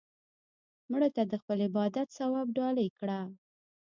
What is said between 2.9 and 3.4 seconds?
کړه